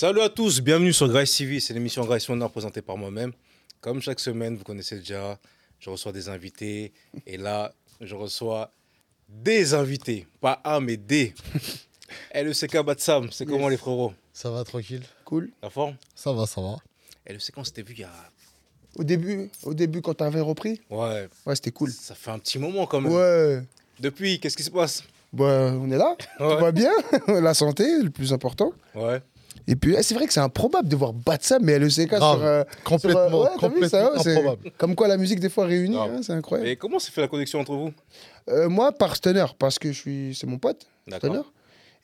[0.00, 3.34] Salut à tous, bienvenue sur Grace TV, c'est l'émission Grace Honor présentée par moi-même.
[3.82, 5.38] Comme chaque semaine, vous connaissez déjà,
[5.78, 6.94] je reçois des invités
[7.26, 8.72] et là, je reçois
[9.28, 11.34] des invités, pas un mais des.
[12.34, 14.14] LECK Batsam, c'est comment les frérots?
[14.32, 15.50] Ça va tranquille Cool.
[15.62, 15.96] La forme?
[16.14, 16.78] Ça va, ça va.
[17.26, 18.10] LECK, on s'était vu il y a.
[18.96, 21.90] Au début, au début quand t'avais repris, Ouais, ouais, c'était cool.
[21.90, 23.12] ça fait un petit moment quand même.
[23.12, 23.62] Ouais.
[23.98, 25.04] Depuis, qu'est-ce qui se passe?
[25.34, 26.56] Bah, on est là, Ouais.
[26.56, 26.90] tout va bien,
[27.28, 28.72] la santé, le plus important.
[28.94, 29.20] Ouais.
[29.66, 32.06] Et puis, c'est vrai que c'est improbable de voir Batsam mais LECK sur.
[32.08, 32.42] Grave.
[32.44, 34.70] euh, Complètement, sur, euh, ouais, t'as vu, complètement ça, ouais, c'est- improbable.
[34.78, 36.10] Comme quoi la musique, des fois, réunie, Grave.
[36.16, 36.70] hein, c'est incroyable.
[36.70, 37.92] Et comment s'est fait la connexion entre vous?
[38.48, 41.20] Euh, moi, par Stunner, parce que je suis, c'est mon pote, Stunner.
[41.34, 41.52] D'accord.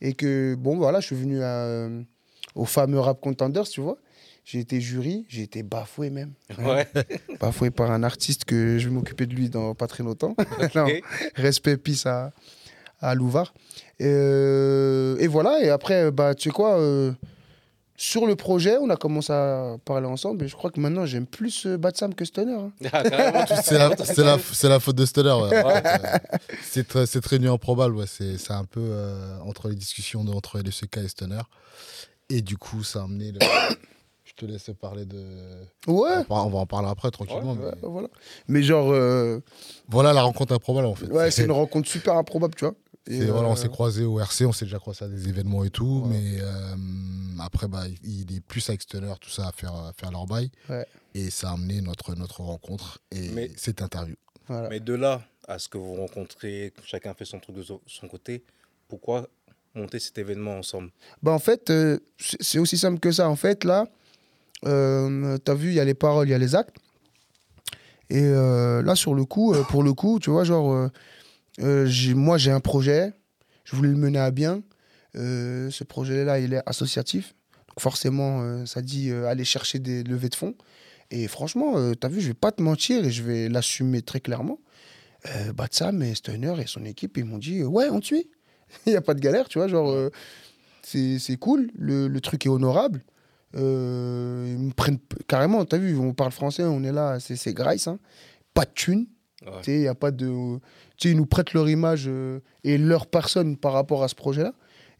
[0.00, 2.02] Et que, bon, voilà, je suis venu à, euh,
[2.54, 3.96] au fameux Rap Contenders, tu vois.
[4.44, 6.30] J'ai été jury, j'ai été bafoué même.
[6.58, 6.86] Ouais.
[7.40, 10.36] Bafoué par un artiste que je vais m'occuper de lui dans pas très longtemps.
[10.76, 10.86] Non,
[11.34, 12.30] respect, peace à,
[13.00, 13.52] à Louvard.
[14.02, 17.12] Euh, et voilà, et après, bah, tu sais quoi, euh,
[17.96, 21.26] sur le projet, on a commencé à parler ensemble, et je crois que maintenant, j'aime
[21.26, 22.52] plus Batsam que Stunner.
[22.54, 22.72] hein.
[22.92, 25.32] Ah, C'est la, faute de Stunner.
[25.32, 25.64] ouais.
[25.64, 25.82] Ouais.
[26.62, 27.96] C'est très, c'est très nu improbable.
[27.96, 28.06] Ouais.
[28.06, 31.40] C'est, un peu euh, entre les discussions de, entre LFCK et Stunner.
[32.28, 33.32] Et du coup, ça a amené.
[33.32, 33.38] Le...
[34.24, 35.16] Je te laisse parler de.
[35.86, 37.52] Ouais, On va- on va en parler après tranquillement.
[37.52, 38.08] Ouais, mais ouais, voilà.
[38.48, 39.40] Mais genre, euh,
[39.88, 41.06] Voilà la rencontre improbable en fait.
[41.06, 42.74] ouais, c'est une rencontre super improbable, tu vois.
[43.08, 45.28] Et, C'est- voilà, on euh, s'est croisés au RC, on s'est déjà croisés à des
[45.28, 46.10] événements et tout, Ouais.
[46.10, 46.74] mais euh,
[47.40, 50.50] après, bah, il est plus avec Stunner, tout ça, à faire, à faire leur bail.
[50.68, 50.84] Ouais.
[51.14, 54.16] Et ça a amené notre, notre rencontre et Mais- cette interview.
[54.48, 54.68] voilà.
[54.68, 58.08] Mais de là à ce que vous rencontrez, chacun fait son truc de so- son
[58.08, 58.42] côté,
[58.88, 59.28] pourquoi
[59.76, 60.90] monter cet événement ensemble?
[61.22, 63.28] Bah, en fait, euh, c'est aussi simple que ça.
[63.30, 63.86] En fait, là,
[64.64, 66.74] euh, t'as vu, il y a les paroles, il y a les actes.
[68.08, 70.88] Et euh, là, sur le coup, euh, pour le coup, tu vois, genre, euh, euh,
[71.58, 73.12] moi, j'ai un projet,
[73.64, 74.62] je voulais le mener à bien.
[75.16, 77.34] Euh, ce projet-là, il est associatif.
[77.68, 80.54] Donc forcément, euh, ça dit euh, aller chercher des levées de fonds.
[81.10, 84.20] Et franchement, euh, t'as vu, je vais pas te mentir et je vais l'assumer très
[84.20, 84.58] clairement.
[85.34, 88.28] Euh, Batsam et Stunner et son équipe, ils m'ont dit euh, Ouais, on te suit.
[88.86, 89.68] Il n'y a pas de galère, tu vois.
[89.68, 90.10] Genre, euh,
[90.82, 93.04] c'est cool, le, le truc est honorable.
[93.56, 97.86] Euh, ils me prennent carrément, t'as vu, on parle français, on est là, c'est Grace.
[97.88, 97.98] hein.
[98.54, 99.06] Pas de thunes,
[99.44, 99.52] Ouais.
[99.62, 100.58] tu sais, il y a pas de.
[100.96, 104.14] Tu sais, ils nous prêtent leur image euh, et leur personne par rapport à ce
[104.14, 104.52] projet-là.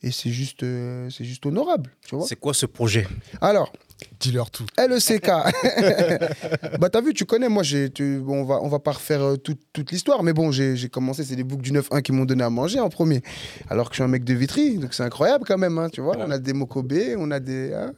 [0.03, 2.27] Et c'est juste, euh, c'est juste honorable, tu vois.
[2.27, 3.07] C'est quoi ce projet?
[3.41, 3.73] Alors,
[4.21, 4.67] Dis-leur tout.
[4.77, 5.27] LECK.
[6.79, 9.23] bah, t'as vu, tu connais, moi, j'ai, tu- bon, on, va, on va pas refaire
[9.23, 12.13] euh, toute, toute l'histoire, mais bon, j'ai j'ai commencé, c'est les boucs du 9-1 qui
[12.13, 13.23] m'ont donné à manger en premier.
[13.71, 16.03] Alors que je suis un mec de Vitry, donc c'est incroyable quand même, hein, tu
[16.03, 16.15] vois.
[16.19, 17.73] On a des Mokobé, on a des.
[17.73, 17.95] hein.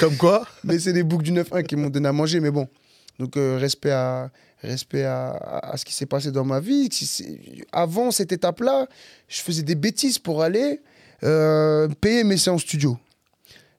[0.00, 0.46] Comme quoi?
[0.64, 2.68] Mais c'est les boucs du 9-1 qui m'ont donné à manger, mais bon.
[3.18, 4.30] Donc, euh, respect, à,
[4.62, 6.88] respect à, à- à ce qui s'est passé dans ma vie.
[7.72, 8.86] Avant cette étape-là,
[9.28, 10.80] je faisais des bêtises pour aller
[11.24, 12.96] euh, payer mes séances studio.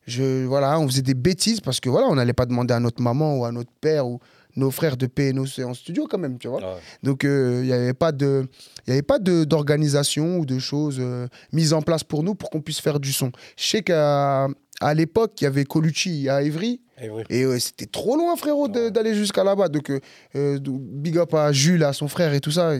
[0.07, 3.01] Je, voilà, on faisait des bêtises parce que voilà, on n'allait pas demander à notre
[3.01, 4.19] maman ou à notre père ou
[4.55, 6.59] nos frères de payer nos séances studio quand même, tu vois.
[6.59, 6.79] Ouais.
[7.03, 8.47] Donc il n'y avait pas de,
[8.87, 12.59] il avait pas d'organisation ou de choses euh, mises en place pour nous pour qu'on
[12.61, 13.31] puisse faire du son.
[13.55, 14.47] Je sais qu'à
[14.81, 17.23] à l'époque, il y avait Colucci à Évry Eh oui.
[17.29, 19.69] et euh, c'était trop loin, frérot, d'aller jusqu'à là-bas.
[19.69, 19.99] Donc, euh,
[20.35, 22.73] euh, donc, big up à Jules, à son frère et tout ça,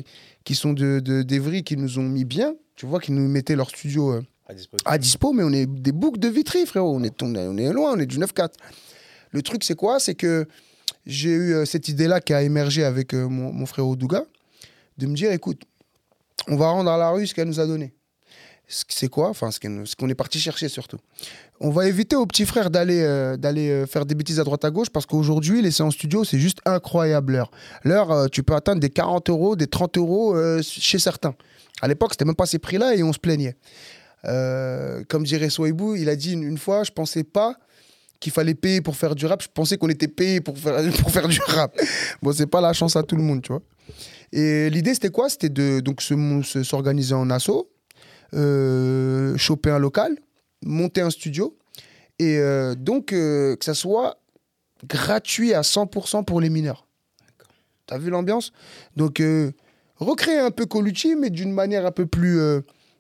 [0.44, 2.56] qui sont de de- d'Evry, qui nous ont mis bien.
[2.76, 4.22] Tu vois, qui nous mettaient leur studio euh,
[4.86, 6.96] À dispo, mais on est des boucs de Vitry, frérot.
[6.96, 8.50] On est, on est, on est loin, on est du 9-4.
[9.32, 10.00] Le truc, c'est quoi?
[10.00, 10.48] C'est que
[11.06, 14.24] j'ai eu cette idée-là qui a émergé avec mon, mon frère Odouga,
[14.98, 15.62] de me dire, écoute,
[16.48, 17.94] on va rendre à la rue ce qu'elle nous a donné.
[18.72, 19.60] Ce- C'est quoi Enfin, ce
[19.96, 20.98] qu'on est parti chercher surtout.
[21.60, 24.64] On va éviter aux petits frères d'aller euh, d'aller euh, faire des bêtises à droite
[24.64, 27.52] à gauche parce qu'aujourd'hui, les séances studio, c'est juste incroyable l'heure.
[27.84, 31.36] L'heure, euh, tu peux atteindre des 40 euros, des 30 euros chez certains.
[31.82, 33.56] À l'époque, c'était même pas ces prix-là et on se plaignait.
[34.24, 37.56] Comme dirait Soibou, il a dit une, une fois, je pensais pas
[38.20, 41.10] qu'il fallait payer pour faire du rap, je pensais qu'on était payé pour faire, pour
[41.12, 41.74] faire du rap.
[42.22, 43.62] Bon, c'est pas la chance à tout le monde, tu vois.
[44.34, 45.30] Et l'idée, c'était quoi?
[45.30, 47.50] C'était de donc s'organiser en asso,
[48.34, 50.18] euh, choper un local,
[50.64, 51.58] monter un studio,
[52.20, 54.20] et euh, donc euh, que ça soit
[54.88, 56.88] gratuit à 100% pour les mineurs.
[57.86, 58.54] T'as vu l'ambiance?
[58.96, 59.22] Donc,
[59.98, 62.40] recréer un peu Colucci, mais d'une manière un peu plus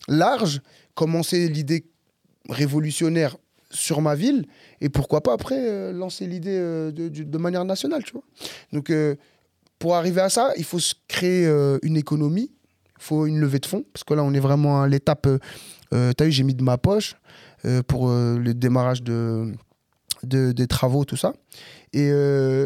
[0.08, 0.62] large,
[0.96, 1.86] commencer l'idée
[2.50, 3.38] révolutionnaire
[3.70, 4.48] sur ma ville,
[4.82, 8.24] et pourquoi pas après lancer l'idée de, de- manière nationale, tu vois.
[8.74, 8.92] Donc,
[9.78, 11.46] pour arriver à ça, il faut se créer
[11.84, 12.52] une économie,
[13.00, 15.26] faut une levée de fonds, parce que là, on est vraiment à l'étape.
[15.28, 15.40] Euh,
[15.94, 17.16] euh, T'as vu, j'ai mis de ma poche
[17.66, 19.52] euh, pour euh, le démarrage de,
[20.24, 21.34] de, des travaux, tout ça.
[21.92, 22.10] Et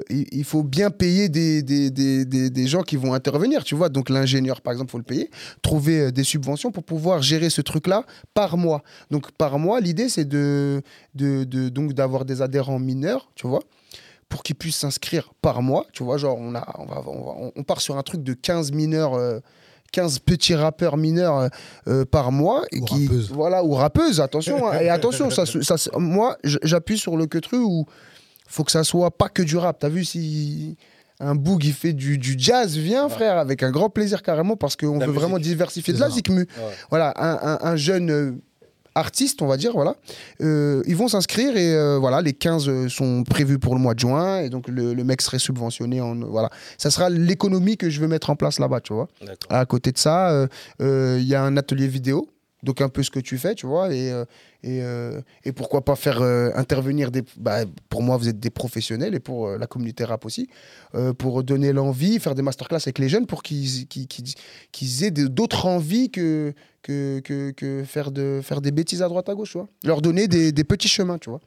[0.10, 3.88] il il faut bien payer des, des, des, des, gens qui vont intervenir, tu vois.
[3.88, 5.30] Donc l'ingénieur, par exemple, faut le payer.
[5.62, 8.84] Trouver des subventions pour pouvoir gérer ce truc-là par mois.
[9.12, 10.82] Donc par mois, l'idée, c'est de,
[11.16, 13.62] de, de- donc d'avoir des adhérents mineurs, tu vois
[14.28, 15.86] pour qu'ils puissent s'inscrire par mois.
[15.94, 18.72] Tu vois, genre, on, a, on, va, on, on part sur un truc de 15
[18.72, 19.14] mineurs,
[19.94, 21.48] 15 petits rappeurs mineurs euh,
[21.88, 22.64] euh, par mois.
[22.74, 23.32] Et Ou qui, rappeuses.
[23.32, 24.68] Voilà, ou rappeuses, attention.
[24.68, 24.80] hein.
[24.82, 25.44] et attention, ça,
[25.98, 27.86] moi, j'appuie sur le queutru où
[28.48, 29.78] faut que ça soit pas que du rap.
[29.80, 30.76] T'as vu si
[31.20, 34.76] un boug il fait du, du jazz, viens frère, avec un grand plaisir carrément, parce
[34.76, 36.10] qu'on veut vraiment diversifier de la
[36.58, 36.74] Ouais.
[36.90, 38.40] voilà, un, un- un jeune
[38.96, 39.96] euh, artiste, on va dire, voilà.
[40.42, 43.94] Euh, ils vont s'inscrire et euh, voilà, les 15 euh, sont prévus pour le mois
[43.94, 46.02] de juin et donc le, le mec serait subventionné.
[46.02, 49.08] En, voilà, ça sera l'économie que je veux mettre en place là-bas, tu vois.
[49.50, 50.48] À côté de ça,
[50.82, 52.30] euh, il y a un atelier vidéo.
[52.64, 54.24] Donc un peu ce que tu fais, tu vois, et, euh,
[54.64, 57.22] et, euh, et pourquoi pas faire euh, intervenir des...
[57.38, 60.48] Bah, pour moi, vous êtes des professionnels, et pour la communauté rap aussi,
[61.18, 64.08] pour donner l'envie, faire des masterclass avec les jeunes pour qu'ils qu'ils-
[64.72, 69.28] qu'ils aient d'autres envies que, que, que, que faire, de, faire des bêtises à droite
[69.30, 69.68] à gauche, tu vois.
[69.84, 71.42] Leur donner des, des petits chemins, tu vois.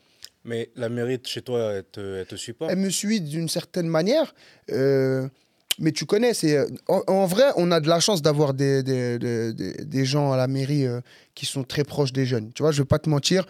[0.44, 3.48] Mais la mérite chez toi, elle te, elle te suit pas Elle me suit d'une
[3.48, 4.34] certaine manière.
[4.70, 5.28] euh,
[5.78, 8.82] mais tu connais, c'est euh, en, en vrai, on a de la chance d'avoir des,
[8.82, 11.00] des, des- gens à la mairie euh,
[11.34, 12.50] qui sont très proches des jeunes.
[12.54, 13.46] Tu vois, je vais pas te mentir,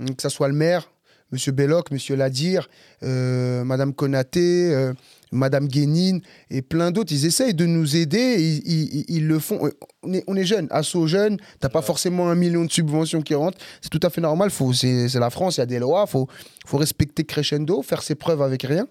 [0.00, 0.90] hum, que ça soit le maire,
[1.32, 2.68] Monsieur Belloc, Monsieur Ladir,
[3.02, 4.92] euh, Madame Konaté, euh,
[5.32, 6.20] Madame Guénine
[6.50, 8.36] et plein d'autres, ils essayent de nous aider.
[8.38, 9.68] Ils, ils- ils- ils le font.
[10.04, 11.36] On est, on est jeunes, assaut jeune.
[11.58, 13.58] T'as pas forcément un million de subventions qui rentrent.
[13.82, 14.50] C'est tout à fait normal.
[14.72, 16.06] C'est la France, il y a des lois.
[16.06, 16.28] Faut,
[16.64, 18.86] faut respecter crescendo, faire ses preuves avec rien.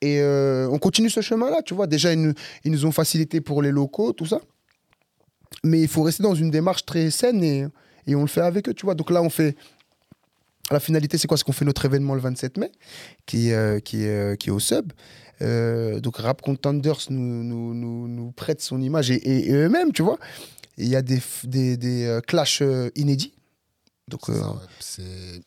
[0.00, 1.86] Et euh, on continue ce chemin-là, tu vois.
[1.86, 4.40] Déjà, ils nous, ont facilité pour les locaux, tout ça.
[5.62, 7.66] Mais il faut rester dans une démarche très saine et,
[8.06, 8.94] et on le fait avec eux, tu vois.
[8.94, 9.56] Donc là, on fait.
[10.70, 11.36] La finalité, c'est quoi?
[11.36, 12.72] C'est qu'on fait notre événement le 27 mai,
[13.26, 14.92] qui, euh, qui, euh, qui est au sub.
[15.40, 20.18] Donc Rap Contenders nous, nous, nous, prête son image et, et- eux-mêmes, tu vois.
[20.78, 22.62] Il y a des, des, des clashs
[22.96, 23.34] inédits.
[24.08, 24.40] Donc euh,
[24.80, 25.02] ça.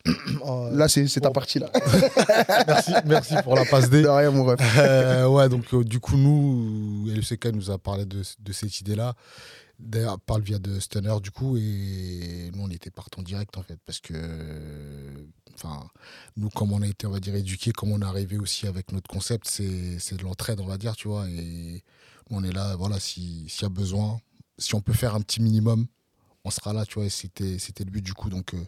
[0.44, 1.34] Oh, là, c'est ta Oh.
[1.34, 1.70] partie là.
[2.68, 4.02] merci, merci pour la passe D.
[4.02, 4.60] De rien, mon ref.
[4.78, 9.14] Euh, ouais, donc euh, du coup, nous, LCK nous a parlé de, de cette idée-là.
[9.80, 13.62] D'ailleurs, par le via de Stunner, du coup, et nous, on était partant direct, en
[13.62, 14.16] fait, parce que,
[15.54, 15.88] enfin,
[16.36, 18.92] nous, comme on a été, on va dire, éduqués, comme on est arrivé aussi avec
[18.92, 21.84] notre concept, c'est de l'entraide, on va dire, tu vois, et
[22.32, 24.20] on est là, voilà, si- s'il y a besoin,
[24.58, 25.86] si on peut faire un petit minimum,
[26.48, 28.30] on sera là, tu vois, et c'était c'était le but, du coup.
[28.30, 28.66] Donc, euh,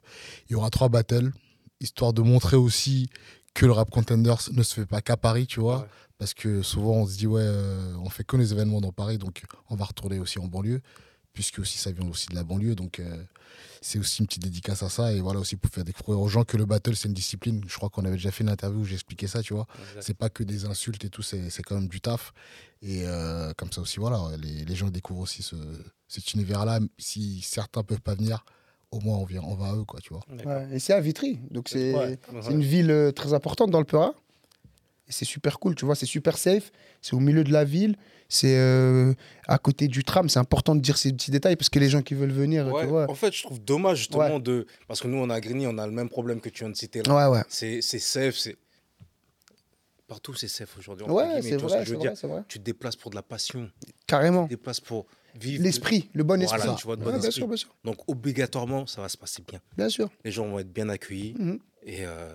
[0.49, 1.31] il y aura trois battles,
[1.79, 3.09] histoire de montrer aussi
[3.53, 5.79] que le rap contenders ne se fait pas qu'à Paris, tu vois.
[5.79, 5.87] Ouais.
[6.17, 9.17] Parce que souvent, on se dit, ouais, euh, on fait que les événements dans Paris,
[9.17, 10.81] donc on va retourner aussi en banlieue,
[11.33, 12.75] puisque aussi ça vient aussi de la banlieue.
[12.75, 13.23] Donc, euh,
[13.81, 15.13] c'est aussi une petite dédicace à ça.
[15.13, 17.61] Et voilà, aussi pour faire découvrir aux gens que le battle, c'est une discipline.
[17.67, 19.67] Je crois qu'on avait déjà fait une interview où j'expliquais ça, tu vois.
[20.01, 22.33] C'est pas que des insultes et tout, c'est c'est quand même du taf.
[22.81, 25.55] Et euh, comme ça aussi, voilà, les, les gens découvrent aussi ce,
[26.07, 26.79] cet univers-là.
[26.97, 28.43] Si certains peuvent pas venir,
[28.91, 30.23] au moins on, vient, on va à eux, quoi, tu vois.
[30.45, 31.39] Ouais, et c'est à Vitry.
[31.51, 34.13] Donc c'est Ouais, une ville euh, très importante dans le Peura.
[35.09, 36.71] C'est super cool, tu vois, c'est super safe.
[37.01, 37.95] C'est au milieu de la ville.
[38.31, 39.13] C'est euh,
[39.47, 40.29] à côté du tram.
[40.29, 42.83] C'est important de dire ces petits détails parce que les gens qui veulent venir, Ouais,
[42.83, 43.09] tu vois.
[43.09, 44.67] En fait, je trouve dommage justement de.
[44.87, 46.75] Parce que nous, on a Grigny, on a le même problème que tu viens de
[46.77, 47.29] citer là.
[47.31, 47.43] Ouais, ouais.
[47.49, 48.55] C'est safe, c'est.
[50.07, 51.05] Partout, c'est safe aujourd'hui.
[51.07, 52.13] Ouais, c'est vois ce vrai, que je c'est veux dire?
[52.13, 52.43] vrai, vrai.
[52.47, 53.69] Tu te déplaces pour de la passion.
[54.07, 54.43] Carrément.
[54.43, 55.05] Tu te déplaces pour
[55.39, 55.63] vivre.
[55.63, 56.75] L'esprit, le bon Voilà, esprit.
[56.79, 57.31] tu vois, bon bien esprit.
[57.33, 57.75] sûr, bien sûr.
[57.83, 59.59] Donc, obligatoirement, ça va se passer bien.
[59.77, 60.09] Bien sûr.
[60.25, 61.35] Les gens vont être bien accueillis.
[61.37, 61.59] Mhm.
[61.83, 62.31] Et euh,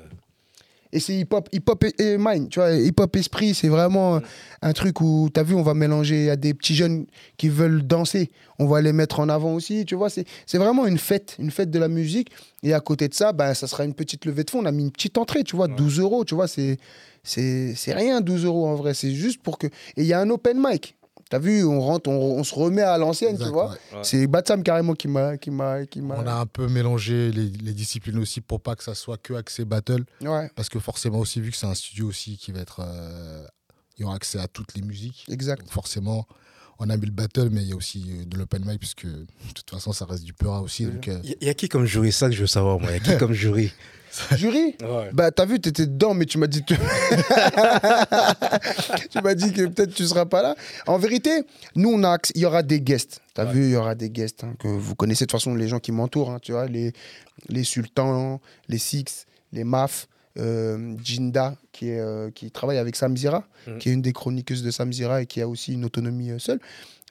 [0.94, 4.20] Et c'est hip-hop hip -hop et, et mind, tu vois, hip-hop esprit, c'est vraiment
[4.62, 7.84] un truc où, tu as vu, on va mélanger à des petits jeunes qui veulent
[7.84, 11.34] danser, on va les mettre en avant aussi, tu vois, c'est c'est vraiment une fête,
[11.40, 12.30] une fête de la musique.
[12.62, 14.72] Et à côté de ça, ben, ça sera une petite levée de fonds, on a
[14.72, 16.78] mis une petite entrée, tu vois, 12 euros, tu vois, c'est
[17.24, 19.66] c'est c'est rien 12 euros en vrai, c'est juste pour que...
[19.66, 20.94] Et il y a un open mic,
[21.34, 23.70] tu as vu, on rentre, on, on se remet à l'ancienne, tu vois.
[23.70, 23.76] ouais.
[24.02, 25.36] C'est Batsam carrément qui m'a...
[25.36, 28.76] qui m'a qui m'a- On a un peu mélangé les, les disciplines aussi pour pas
[28.76, 30.04] que ça soit que axé battle.
[30.20, 32.80] Ouais, Parce que forcément aussi, vu que c'est un studio aussi qui va être...
[32.80, 33.46] euh,
[33.96, 35.24] il y aura accès à toutes les musiques.
[35.28, 35.60] exact.
[35.62, 36.26] Donc forcément,
[36.78, 39.06] on a mis le battle, mais il y a aussi euh, de l'open mic, puisque
[39.06, 40.86] de toute façon, ça reste du Peura aussi.
[40.86, 40.90] Euh,
[41.40, 42.12] il y, a qui comme jury?
[42.12, 42.90] Ça que je veux savoir, moi.
[42.90, 43.72] Il y a qui comme jury?
[44.36, 44.76] Jury?
[44.80, 45.10] Ouais.
[45.12, 46.74] Bah, t'as vu, t'étais dedans, mais tu m'as dit que.
[49.10, 50.54] tu m'as dit que peut-être tu seras pas là.
[50.86, 51.42] En vérité,
[51.74, 53.20] nous, on a il y aura des guests.
[53.34, 53.52] T'as Ouais.
[53.52, 55.80] vu, il y aura des guests hein, que vous connaissez de toute façon, les gens
[55.80, 56.92] qui m'entourent, hein, tu vois, les,
[57.48, 60.06] les sultans, les six, les maf,
[60.38, 63.78] euh, Jinda, qui, est, euh, qui travaille avec Sam Zira, Mhm.
[63.78, 66.38] qui est une des chroniqueuses de Sam Zira et qui a aussi une autonomie euh,
[66.38, 66.60] seule.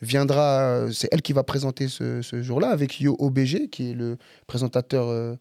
[0.02, 3.94] Viendra, euh, c'est elle qui va présenter ce, ce jour-là avec Yo OBG, qui est
[3.94, 5.08] le présentateur.
[5.08, 5.36] euh,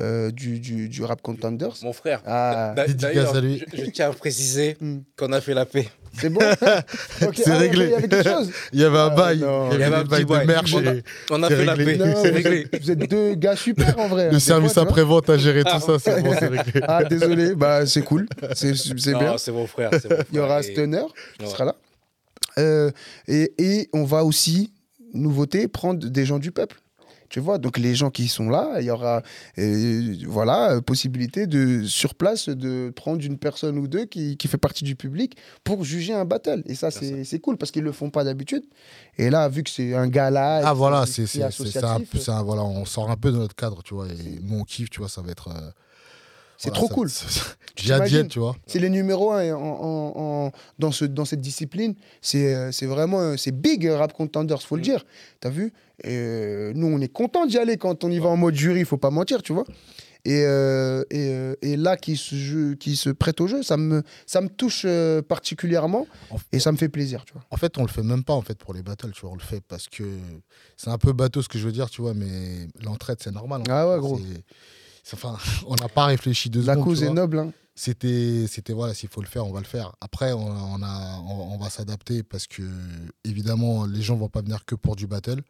[0.00, 1.74] euh, du, du, du Rap Contenders.
[1.82, 2.22] Mon frère.
[2.24, 4.98] Ah, D'ailleurs, je, je tiens à préciser Hmm.
[5.16, 5.88] qu'on a fait la paix.
[6.20, 6.40] C'est bon
[7.34, 7.84] C'est ah, réglé.
[7.86, 9.36] Il y avait quelque chose Il y avait un Ah, bail,
[9.72, 10.42] il y avait un petit bail.
[10.42, 11.98] de merch On a- et On a C'est fait la réglé.
[11.98, 12.04] paix.
[12.06, 12.68] Non, vous, réglé.
[12.72, 14.26] êtes, vous êtes deux gars super en vrai.
[14.26, 16.80] le Des service après-vente à gérer tout ça, c'est bon, c'est réglé.
[16.86, 18.26] Ah, désolé, bah, c'est cool.
[18.54, 18.72] C'est
[19.18, 19.38] bien.
[19.38, 19.90] c'est mon frère.
[20.32, 21.02] Il y aura Stunner
[21.38, 21.74] qui sera là.
[22.58, 22.90] Euh,
[23.28, 24.72] et, et on va aussi,
[25.14, 26.76] nouveauté, prendre des gens du peuple.
[27.28, 29.22] Tu vois, donc les gens qui sont là, il y aura
[29.58, 34.56] euh, voilà, possibilité de, sur place de prendre une personne ou deux qui, qui fait
[34.58, 36.62] partie du public pour juger un battle.
[36.66, 38.62] Et ça, c'est c'est cool parce qu'ils le font pas d'habitude.
[39.18, 40.62] Et là, vu que c'est un gala.
[40.64, 41.26] Ah voilà, c'est
[42.20, 44.64] ça, un- voilà, on sort un peu de notre cadre, tu vois, et nous on
[44.64, 45.48] kiffe, tu vois, ça va être.
[45.48, 45.70] euh,
[46.58, 47.08] C'est voilà, trop cool.
[47.76, 48.56] J'ai t'imagines être, tu vois.
[48.66, 50.12] C'est les numéros 1 en, en-
[50.46, 51.94] en- dans, ce, dans cette discipline.
[52.20, 54.84] C'est euh, vraiment euh, c'est big euh, Rap Contenders, faut le Mm.
[54.84, 55.06] dire.
[55.40, 55.72] T'as vu?
[56.02, 58.96] Et, Nous, on est content d'y aller quand on y va en mode jury, faut
[58.98, 59.64] pas mentir, tu vois.
[60.24, 63.76] Et, euh, et, euh, et là, qui se, jeu- qui se prête au jeu, ça
[63.76, 67.44] me, ça me touche euh, particulièrement En- et ça me fait plaisir, tu vois.
[67.52, 69.34] En fait, on le fait même pas en fait pour les battles, tu vois, on
[69.36, 70.02] le fait parce que
[70.76, 73.60] c'est un peu bateau ce que je veux dire, tu vois, mais l'entraide c'est normal.
[73.60, 73.90] en Ah fait.
[73.92, 74.20] ouais, gros.
[75.14, 75.36] Enfin,
[75.66, 76.84] on n'a pas réfléchi deux La secondes.
[76.86, 77.38] cause est noble.
[77.38, 77.52] hein.
[77.74, 79.92] C'était, c'était voilà, s'il faut le faire, on va le faire.
[80.00, 82.62] Après, on, on a, on, on va s'adapter parce que
[83.24, 85.42] évidemment, les gens vont pas venir que pour du battle.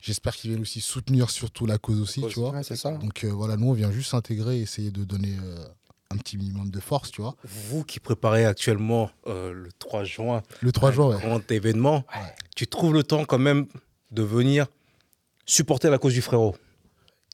[0.00, 2.32] J'espère qu'ils viennent aussi soutenir surtout la cause aussi, Cause.
[2.32, 2.50] tu vois.
[2.50, 2.90] Ouais, c'est ça.
[2.92, 5.64] Donc euh, voilà, nous on vient juste s'intégrer, et essayer de donner euh,
[6.10, 7.36] un petit minimum de force, tu vois.
[7.44, 11.20] Vous qui préparez actuellement euh, le 3 juin Le 3 un juin, ouais.
[11.22, 12.34] grand événement, Ouais.
[12.56, 13.66] tu trouves le temps quand même
[14.10, 14.66] de venir
[15.46, 16.54] supporter la cause du frérot?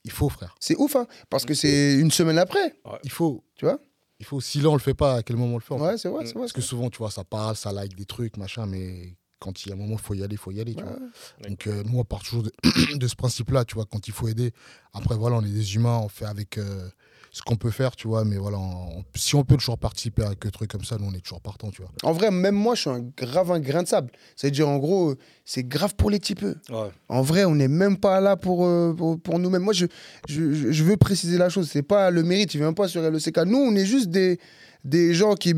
[0.05, 0.55] Il faut frère.
[0.59, 2.75] C'est ouf, hein, parce que c'est une semaine après.
[3.03, 3.79] Il faut, Tu vois
[4.21, 4.41] il faut.
[4.41, 6.25] Si là on le fait pas, à quel moment on le fait Ouais, c'est vrai,
[6.25, 6.41] c'est vrai.
[6.41, 9.69] Parce que souvent, tu vois, ça parle, ça like des trucs, machin, mais quand il
[9.69, 10.89] y a un moment, il faut y aller, il faut y aller, tu Ouais.
[10.89, 11.47] vois.
[11.49, 12.51] Donc, euh, nous, on part toujours de,
[12.97, 14.51] de ce principe-là, tu vois, quand il faut aider.
[14.91, 16.89] Après, voilà, on est des humains, on fait avec euh,
[17.31, 20.35] ce qu'on peut faire, tu vois, mais voilà, on- si on peut toujours participer à
[20.35, 21.91] que trucs comme ça, nous, on est toujours partant, tu vois.
[22.03, 24.11] En vrai, même moi, je suis un grave un grain de sable.
[24.35, 26.55] C'est-à-dire, en gros, c'est grave pour les typeux.
[26.69, 26.89] Ouais.
[27.07, 29.61] En vrai, on n'est même pas là pour, euh, pour, pour nous-mêmes.
[29.63, 29.85] Moi, je,
[30.27, 31.69] je, je- je veux préciser la chose.
[31.69, 33.37] C'est pas le mérite, il vient pas sur LECK.
[33.45, 34.39] Nous, on est juste des,
[34.83, 35.53] des gens qui,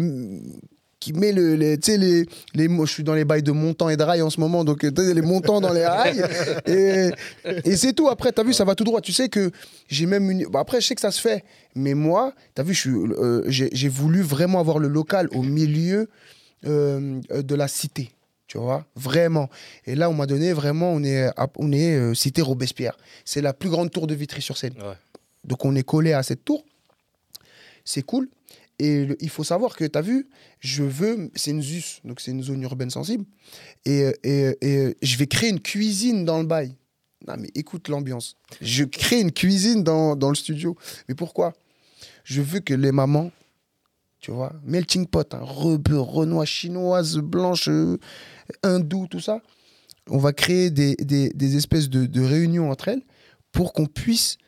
[1.01, 3.89] qui met le, les, tu sais, les, les, je suis dans les bails de montants
[3.89, 6.24] et de rails en ce moment, donc les montants dans les rails.
[6.67, 7.10] Et,
[7.65, 8.08] et c'est tout.
[8.08, 9.01] Après, tu as vu, ça va tout droit.
[9.01, 9.51] Tu sais que
[9.89, 10.46] j'ai même une.
[10.46, 11.43] bah, après, je sais que ça se fait.
[11.75, 15.27] Mais moi, tu as vu, je suis, euh, j'ai j'ai voulu vraiment avoir le local
[15.34, 16.08] au milieu
[16.65, 18.12] euh, de la cité.
[18.48, 19.50] Tu vois, vraiment.
[19.86, 22.98] Et là, on m'a donné vraiment, on est, à- on est euh, cité Robespierre.
[23.25, 24.74] C'est la plus grande tour de Vitry-sur-Seine.
[24.74, 24.96] Ouais.
[25.46, 26.63] Donc on est collé à cette tour.
[27.86, 28.29] C'est cool.
[28.84, 30.28] Et il faut savoir que, tu as vu,
[30.60, 31.30] je veux.
[31.36, 33.26] C'est une ZUS, donc c'est une zone urbaine sensible.
[33.86, 36.74] Et, et, et, je vais créer une cuisine dans le bail.
[37.28, 38.38] Non, mais écoute l'ambiance.
[38.60, 40.76] Je crée une cuisine dans, dans le studio.
[41.08, 41.54] Mais pourquoi?
[42.24, 43.30] Je veux que les mamans,
[44.20, 48.00] tu vois, melting pot, hein, renois, chinoise, blanche, euh,
[48.64, 49.44] hindoue, tout ça.
[50.10, 53.04] On va créer des, des, espèces de, de réunions entre elles
[53.52, 54.40] pour qu'on puisse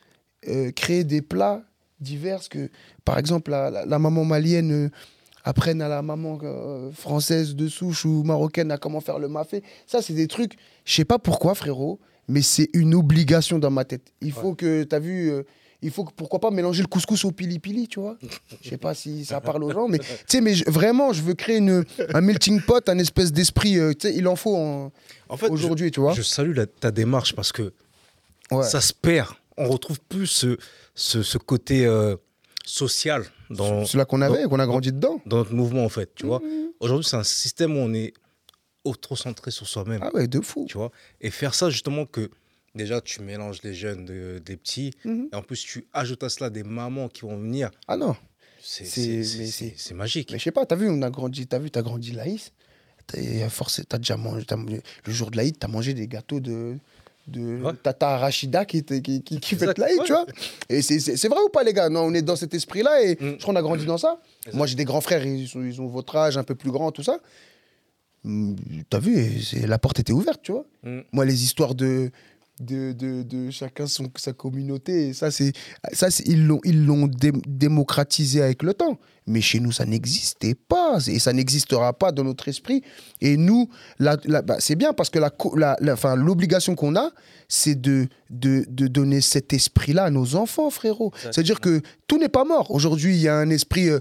[0.48, 1.62] euh, créer des plats
[2.04, 2.70] divers que,
[3.04, 4.88] par exemple, la, la- la maman malienne euh,
[5.42, 9.62] apprenne à la maman euh, française de souche ou marocaine à comment faire le mafé.
[9.86, 10.52] Ça, c'est des trucs,
[10.84, 14.12] je sais pas pourquoi, frérot, mais c'est une obligation dans ma tête.
[14.22, 15.42] Il faut que, tu as vu, euh,
[15.82, 18.16] il faut que, pourquoi pas mélanger le couscous au pili-pili, tu vois
[18.62, 21.34] Je sais pas si ça parle aux gens, mais tu sais, mais vraiment, je veux
[21.34, 21.84] créer une,
[22.14, 24.90] un melting pot, un espèce d'esprit, euh, tu sais, il en faut en-
[25.28, 27.72] En fait, aujourd'hui, tu vois je salue la- ta démarche parce que
[28.50, 28.62] Ouais.
[28.64, 29.28] ça se perd.
[29.56, 30.56] On retrouve plus ce,
[30.94, 32.16] ce, ce côté euh,
[32.64, 35.20] social dans, Cela qu'on avait, qu'on a grandi dedans.
[35.26, 36.14] dans notre mouvement, en fait.
[36.14, 36.40] Tu vois
[36.80, 38.12] Aujourd'hui, c'est un système où on est
[39.00, 40.00] trop centré sur soi-même.
[40.02, 40.66] Ah ouais, de fou.
[40.68, 42.30] Tu vois Et faire ça, justement, que
[42.74, 44.92] déjà, tu mélanges les jeunes de- des petits.
[45.04, 45.28] Mhm.
[45.32, 47.70] Et en plus, tu ajoutes à cela des mamans qui vont venir.
[47.88, 48.16] Ah non,
[48.60, 50.32] C'est magique.
[50.32, 52.52] mais je sais pas, t'as vu, on a grandi, t'as vu, t'as grandi laïs.
[53.06, 54.46] T'as déjà mangé,
[55.04, 56.76] le jour de l'Aïd, t'as mangé des gâteaux de,
[57.26, 57.72] de Ouais.
[57.82, 60.04] Tata Rachida qui, qui, qui, qui fête l'Aïd, ouais.
[60.04, 60.26] tu vois.
[60.68, 61.88] Et c'est- vrai ou pas, les gars?
[61.88, 63.16] Non, on est dans cet esprit-là et Mm.
[63.20, 64.20] je crois qu'on a grandi dans ça.
[64.46, 64.56] Exact.
[64.56, 66.90] Moi, j'ai des grands frères, ils, sont- ils ont votre âge, un peu plus grands,
[66.92, 67.18] tout ça.
[68.24, 68.54] Mm,
[68.90, 69.26] T'as vu,
[69.66, 70.64] la porte était ouverte, tu vois.
[70.82, 71.00] Mm.
[71.12, 72.10] Moi, les histoires de,
[72.60, 75.52] de, de, de chacun son, sa communauté, ça, c'est,
[75.92, 78.98] ça c'est, ils l'ont, ils l'ont dé- démocratisé avec le temps.
[79.26, 80.98] Mais chez nous, ça n'existait pas.
[81.08, 82.82] Et ça n'existera pas dans notre esprit.
[83.20, 83.68] Et nous,
[83.98, 87.10] la- la- bah, c'est bien parce que la, la, la- l'obligation qu'on a,
[87.48, 91.12] c'est de, de, de donner cet esprit-là à nos enfants, frérot.
[91.22, 92.70] C'est-à-dire que tout n'est pas mort.
[92.70, 93.88] Aujourd'hui, il y a un esprit.
[93.88, 93.98] euh,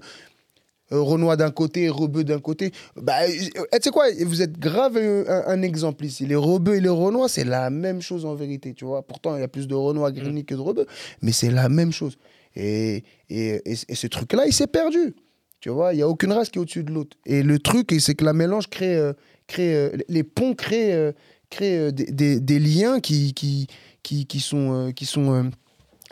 [0.99, 2.71] Renoir d'un côté, Rebeu d'un côté.
[2.95, 3.29] Bah, euh,
[3.73, 6.25] tu sais quoi, vous êtes grave euh, un, un exemple ici.
[6.25, 9.01] Les Rebeux et les Renois, c'est la même chose en vérité, tu vois.
[9.01, 10.85] Pourtant, il y a plus de Renois Grigny que de Rebeux,
[11.21, 12.17] mais c'est la même chose.
[12.55, 15.15] Et, et, et, et ce truc-là, il s'est perdu.
[15.59, 17.15] Tu vois, il n'y a aucune race qui est au-dessus de l'autre.
[17.25, 19.13] Et le truc, c'est que la mélange crée, euh,
[19.47, 21.11] crée euh, les ponts créent, euh,
[21.49, 23.67] créent, euh, des, des- des liens qui, qui,
[24.03, 25.49] qui, qui sont, euh, qui sont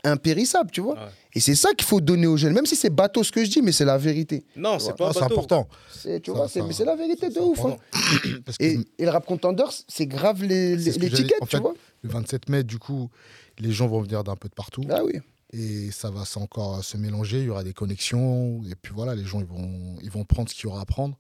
[0.04, 0.96] impérissables, tu vois.
[0.96, 1.10] Ouais.
[1.34, 3.50] Et c'est ça qu'il faut donner aux jeunes, même si c'est bateau ce que je
[3.50, 4.44] dis, mais c'est la vérité.
[4.56, 5.34] Non, c'est pas Non, un c'est bateau.
[5.34, 5.68] important.
[6.24, 7.60] Tu vois, c'est, mais c'est la vérité de ouf.
[7.60, 7.70] hein.
[7.70, 7.80] important.
[8.46, 11.74] Parce que Et, et le rap contenders, c'est grave les, les- l'étiquette, tu fait, vois.
[12.02, 13.10] le 27 mai, du coup,
[13.60, 14.84] les gens vont venir d'un peu de partout.
[14.90, 15.14] Ah oui.
[15.54, 19.26] et ça va encore se mélanger, il y aura des connexions, et puis voilà, les
[19.26, 21.18] gens ils vont, ils vont prendre ce qu'il y aura à prendre.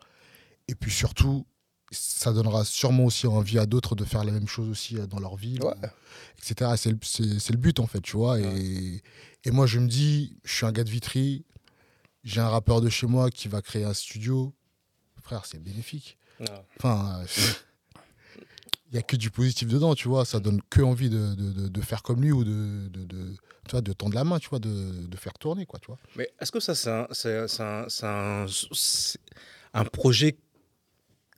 [0.67, 1.45] Et puis surtout,
[1.91, 5.19] ça donnera sûrement aussi envie à d'autres de faire la même chose aussi euh, dans
[5.19, 5.73] leur ville, Ouais.
[6.39, 6.71] etc.
[6.77, 6.89] C'est
[7.51, 8.39] le, but en fait, tu vois.
[8.39, 9.01] Et,
[9.43, 11.43] et moi je me dis, je suis un gars de Vitry,
[12.23, 14.53] j'ai un rappeur de chez moi qui va créer un studio.
[15.21, 16.17] Frère, c'est bénéfique.
[16.39, 16.45] Ouais.
[16.79, 17.23] Enfin,
[18.91, 20.25] il y a que du positif dedans, tu vois.
[20.25, 22.89] Ça donne que envie de, de, de- de faire comme lui ou de,
[23.67, 25.97] tu vois, de tendre la main, tu vois, de, faire tourner, quoi, tu vois.
[26.15, 29.19] Mais est-ce que ça, c'est un, c'est- c'est un- c'est un- c'est
[29.73, 30.37] un projet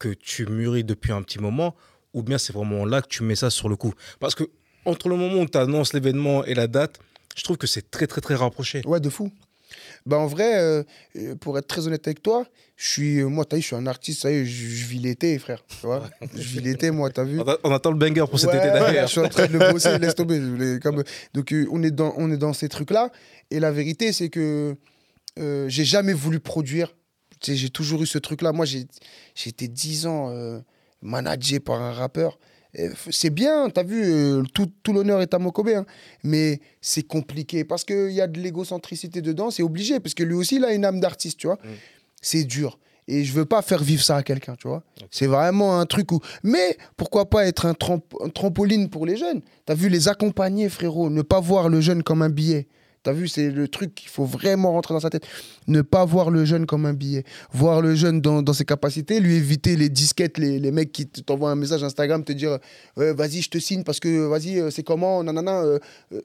[0.04, 1.76] que tu mûris depuis un petit moment
[2.14, 3.94] ou bien c'est vraiment là que tu mets ça sur le coup?
[4.20, 4.44] Parce que
[4.86, 7.00] entre le moment où tu annonces l'événement et la date,
[7.38, 8.82] je trouve que c'est très, très, très rapproché.
[8.86, 9.32] Ouais, de fou.
[10.06, 10.84] Bah, en vrai, euh,
[11.16, 12.46] euh, pour être très honnête avec toi,
[12.76, 14.86] je suis, euh, moi, t'as vu, je suis un artiste, ça y est, je, je
[14.86, 15.64] vis l'été, frère.
[15.68, 16.04] Tu vois
[16.36, 18.58] je vis l'été, moi, t'as vu On, a- on attend le banger pour cet Ouais,
[18.58, 19.08] été ouais, d'ailleurs.
[19.08, 20.40] je suis en train de le bosser, laisse tomber.
[20.84, 23.10] comme- Donc, on, est dans, on est dans ces trucs-là.
[23.50, 24.76] Et la vérité, c'est que
[25.40, 26.94] euh, j'ai jamais voulu produire.
[27.46, 28.52] J'ai toujours eu ce truc-là.
[28.52, 28.86] Moi, j'ai
[29.46, 30.60] été 10 ans euh,
[31.02, 32.40] managé par un rappeur.
[33.12, 35.86] C'est bien, t'as vu, euh, tout, tout l'honneur est à Mokobe, hein.
[36.24, 40.34] mais c'est compliqué parce qu'il y a de l'égocentricité dedans, c'est obligé, parce que lui
[40.34, 41.58] aussi, il a une âme d'artiste, tu vois.
[41.64, 41.68] Mm.
[42.20, 42.80] C'est dur.
[43.08, 44.82] Et je veux pas faire vivre ça à quelqu'un, tu vois.
[45.12, 46.20] C'est vraiment un truc où.
[46.42, 50.68] Mais pourquoi pas être un, tramp- un trampoline pour les jeunes T'as vu, les accompagner,
[50.70, 51.10] frérot.
[51.12, 52.68] Ne pas voir le jeune comme un billet.
[53.04, 55.26] T'as vu, c'est le truc qu'il faut vraiment rentrer dans sa tête.
[55.68, 57.26] Ne pas voir le jeune comme un billet.
[57.52, 61.56] Voir le jeune dans, ses capacités, lui éviter les disquettes, les, mecs qui t'envoient un
[61.56, 62.60] message Instagram, te dire
[62.96, 65.64] vas-y, je te signe parce que vas-y, euh, c'est comment Nanana.
[65.64, 65.80] euh,
[66.14, 66.22] euh,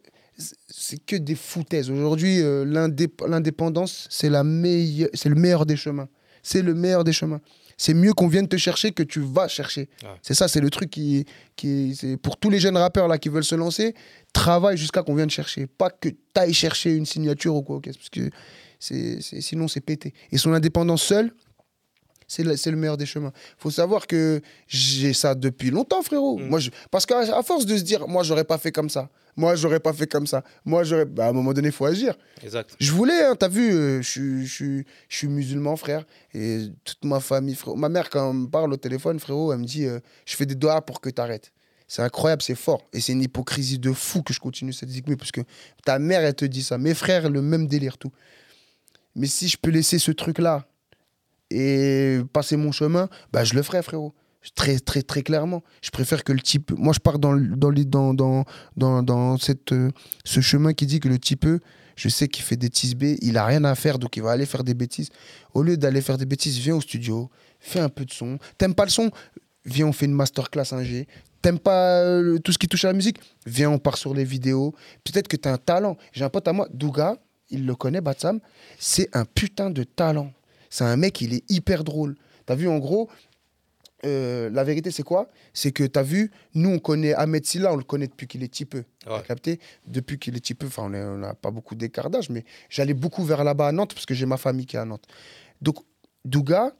[0.69, 1.91] c'est- que des foutaises.
[1.91, 6.09] Aujourd'hui, l'indép- l'indépendance, c'est le meilleur des chemins.
[6.45, 7.41] C'est le meilleur des chemins.
[7.81, 9.89] C'est mieux qu'on vienne te chercher que tu vas chercher.
[10.03, 10.09] Ouais.
[10.21, 11.25] C'est ça, c'est le truc qui,
[11.57, 13.95] qui c'est pour tous les jeunes rappeurs là qui veulent se lancer,
[14.33, 18.09] travaille jusqu'à qu'on vienne chercher, pas que tu ailles chercher une signature ou quoi, parce
[18.11, 18.29] que
[18.81, 20.13] c'est, c'est- sinon c'est pété.
[20.33, 21.33] Et son indépendance seule,
[22.29, 23.33] c'est le, meilleur des chemins.
[23.57, 26.39] faut savoir que j'ai ça depuis longtemps, frérot.
[26.39, 26.49] Mm.
[26.49, 29.57] Moi, je, parce qu'à force de se dire, moi, j'aurais pas fait comme ça, moi,
[29.57, 31.07] j'aurais pas fait comme ça, moi, j'aurais.
[31.07, 32.15] Bah, à un moment donné, il faut agir.
[32.43, 32.77] Exact.
[32.79, 36.67] Je voulais, hein, t'as vu, euh, je suis- je suis- je suis musulman, frère, et
[36.85, 37.77] toute ma famille, frérot.
[37.77, 40.47] Ma mère, quand elle me parle au téléphone, frérot, elle me dit euh, Je fais
[40.47, 41.53] des doigts pour que t'arrêtes.
[41.91, 42.83] C'est incroyable, c'est fort.
[42.93, 45.41] Et c'est une hypocrisie de fou que je continue cette zigouille, parce que
[45.87, 46.77] ta mère, elle te dit ça.
[46.77, 48.13] Mes frères, le même délire, tout.
[49.15, 50.67] Mais si je peux laisser ce truc-là
[51.51, 54.15] et passer mon chemin, bah, je le ferai, frérot.
[54.55, 55.63] Très, très, très clairement.
[55.83, 56.73] Je préfère que le type.
[56.77, 59.37] Moi, je pars dans, dans, dans, dans,
[59.73, 59.91] euh,
[60.25, 61.47] ce chemin qui dit que le type,
[61.97, 64.47] je sais qu'il fait des tisbés, il a rien à faire, donc il va aller
[64.47, 65.11] faire des bêtises.
[65.55, 67.29] Au lieu d'aller faire des bêtises, viens au studio,
[67.61, 68.39] fais un peu de son.
[68.57, 69.11] T'aimes pas le son?
[69.65, 71.07] Viens, on fait une masterclass 1G.
[71.43, 73.19] T'aimes pas euh, tout ce qui touche à la musique?
[73.45, 74.75] Viens, on part sur les vidéos.
[75.05, 75.97] Peut-être que t'as un talent.
[76.13, 77.17] J'ai un pote à moi, Douga,
[77.51, 78.41] il le connaît, Batsam.
[78.79, 80.33] C'est un putain de talent.
[80.71, 82.17] C'est un mec, il est hyper drôle.
[82.47, 83.09] T'as vu, en gros,
[84.05, 85.29] euh, la vérité, c'est quoi?
[85.53, 88.49] C'est que t'as vu, nous, on connaît Ahmed Silla, on le connaît depuis qu'il est
[88.49, 88.79] petit peu.
[88.79, 88.85] Ouais.
[89.07, 89.59] T'as capté?
[89.87, 93.25] Depuis qu'il est petit peu, enfin, on n'a pas beaucoup d'écart d'âge, mais j'allais beaucoup
[93.25, 95.07] vers là-bas à Nantes parce que j'ai ma famille qui est à Nantes.
[95.61, 95.77] Donc,
[96.25, 96.73] Douga,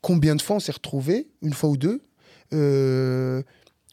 [0.00, 2.00] combien de fois on s'est retrouvés, une fois ou deux,
[2.52, 3.42] euh,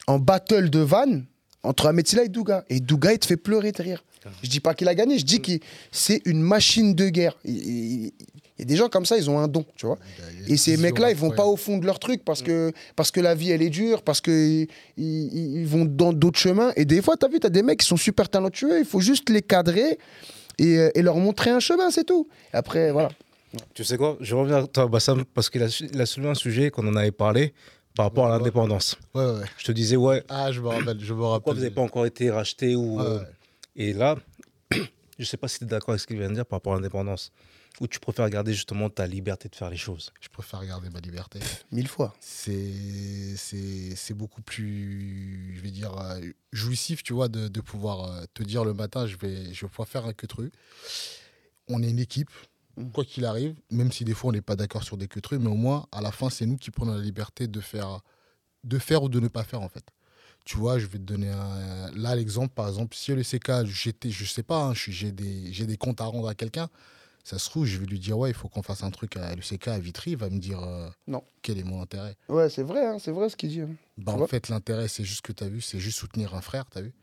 [0.08, 1.26] en battle de vannes
[1.64, 2.66] entre Ahmed Silla et Douga.
[2.70, 4.04] Et Douga, il te fait pleurer de rire.
[4.42, 5.52] Je dis pas qu'il a gagné, je dis que
[5.92, 7.38] c'est une machine de guerre.
[7.44, 7.56] Il,
[8.06, 8.14] il-
[8.58, 9.98] il y a des gens comme ça, ils ont un don, tu vois.
[10.48, 13.20] Et ces mecs-là, ils vont pas au fond de leur truc parce que, parce que
[13.20, 16.72] la vie, elle est dure, parce qu'ils ils, ils vont dans d'autres chemins.
[16.76, 18.86] Et des fois, tu as vu, tu as des mecs qui sont super talentueux, il
[18.86, 19.98] faut juste les cadrer
[20.60, 22.28] et, euh, et leur montrer un chemin, c'est tout.
[22.54, 23.10] Et après, voilà.
[23.74, 26.36] Tu sais quoi Je reviens à toi, Bassam, parce qu'il a, il a soulevé un
[26.36, 27.54] sujet qu'on en avait parlé
[27.96, 28.98] par rapport à l'indépendance.
[29.14, 29.46] Ouais, ouais.
[29.58, 31.54] Je te disais, ouais, Ah, je me rappelle, je me pourquoi rappelle.
[31.54, 33.20] vous n'avez pas encore été racheté ou, Ouais, euh.
[33.76, 34.16] Et là,
[35.20, 36.74] je sais pas si tu es d'accord avec ce qu'il vient de dire par rapport
[36.74, 37.32] à l'indépendance.
[37.84, 40.14] Ou tu préfères garder justement ta liberté de faire les choses?
[40.22, 41.40] Je préfère garder ma liberté.
[41.72, 42.16] Mille fois.
[42.22, 43.36] C'est
[44.14, 46.22] beaucoup plus, je vais dire, euh,
[46.54, 49.70] jouissif, tu vois, de, de pouvoir euh, te dire le matin, je vais, je vais
[49.70, 50.52] pouvoir faire un queutru.
[51.68, 52.32] On est une équipe,
[52.78, 52.90] Mm.
[52.92, 55.50] quoi qu'il arrive, même si des fois on n'est pas d'accord sur des queutrus, mais
[55.50, 58.00] au moins, à la fin, c'est nous qui prenons la liberté de faire,
[58.64, 59.84] de faire ou de ne pas faire, en fait.
[60.46, 64.10] Tu vois, je vais te donner un, là l'exemple, par exemple, si le CK, j'étais,
[64.10, 66.70] je sais pas, hein, j'ai des, j'ai des comptes à rendre à quelqu'un,
[67.24, 69.34] ça se trouve, je vais lui dire, ouais, il faut qu'on fasse un truc à
[69.34, 71.24] LCK à Vitry, il va me dire, euh, Non.
[71.42, 73.62] quel est mon intérêt Ouais, c'est vrai, hein, c'est vrai ce qu'il dit.
[73.62, 73.70] hein.
[73.98, 76.42] bah, En fait, l'intérêt, c'est juste ce que tu as vu, c'est juste soutenir un
[76.42, 76.94] frère, tu as vu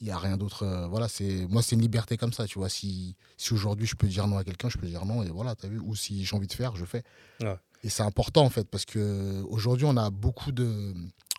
[0.00, 0.64] Il n'y a rien d'autre.
[0.64, 2.68] euh, voilà, c'est moi, c'est une liberté comme ça, tu vois.
[2.68, 5.54] Si, si aujourd'hui, je peux dire non à quelqu'un, je peux dire non, et voilà,
[5.54, 7.04] tu as vu Ou si j'ai envie de faire, je fais.
[7.40, 7.56] Ouais.
[7.84, 10.94] Et c'est important, en fait, parce que aujourd'hui on a beaucoup de.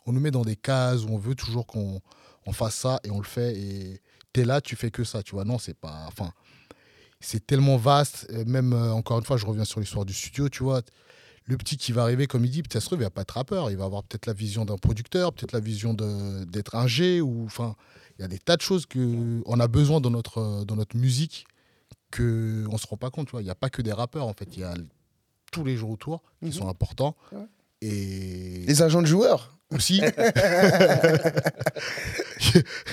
[0.06, 1.99] On nous met dans des cases où on veut toujours qu'on
[2.45, 4.01] on fasse ça, et on le fait, et
[4.32, 5.43] tu es là, tu fais que ça, tu vois.
[5.43, 6.06] Non, c'est pas.
[6.08, 6.32] Enfin.
[7.19, 10.49] C'est tellement vaste, euh, même euh, encore une fois, je reviens sur l'histoire du studio,
[10.49, 10.82] tu vois
[11.47, 13.21] le petit qui va arriver, comme il dit, peut-être ça se trouve, il va pas
[13.21, 13.69] être rappeur.
[13.69, 17.21] Il va avoir peut-être la vision d'un producteur, peut-être la vision d'être un G.
[17.21, 17.75] Ou, enfin,
[18.17, 20.97] il y a des tas de choses qu'on a besoin dans notre, euh, dans notre
[20.97, 21.45] musique
[22.12, 23.28] qu'on ne se rend pas compte.
[23.28, 23.41] tu vois.
[23.41, 24.49] Il n'y a pas que des rappeurs, en fait.
[24.54, 24.73] Il y a
[25.51, 26.51] tous les gens autour qui Mhm.
[26.54, 27.15] sont importants.
[27.32, 27.45] Ouais.
[27.82, 29.55] Et Les agents de joueurs.
[29.73, 30.01] Aussi,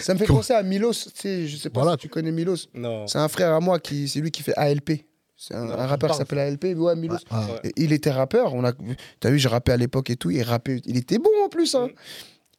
[0.00, 0.92] Ça me fait Comment- penser à Milos.
[0.92, 1.96] Tu sais, je sais pas Voilà.
[1.96, 2.68] si tu connais Milos.
[2.74, 3.06] Non.
[3.06, 5.04] C'est un frère à moi qui, c'est lui qui fait ALP.
[5.37, 6.64] C'est un, rappeur qui s'appelle ALP.
[6.76, 7.16] Ouais, Milos.
[7.30, 7.70] Ah, Ouais.
[7.70, 8.54] Et Il était rappeur.
[8.54, 8.72] On a,
[9.20, 10.30] t'as vu, j'ai rappé à l'époque et tout.
[10.30, 10.80] Il rappait.
[10.87, 11.74] Il était bon en plus.
[11.74, 11.88] Hein.
[11.88, 11.90] Mm.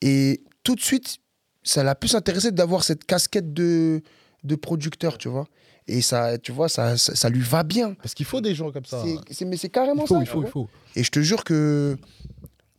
[0.02, 1.18] Et tout de suite,
[1.64, 4.02] ça l'a plus intéressé d'avoir cette casquette de,
[4.44, 5.48] de producteur, tu vois.
[5.88, 7.94] Et ça, tu vois, ça, ça, ça lui va bien.
[7.96, 9.02] parce qu'il faut des gens comme ça.
[9.04, 10.22] C'est- c'est- mais c'est carrément Il faut, ça.
[10.22, 10.70] il faut, il faut.
[10.96, 11.98] Et je te jure que.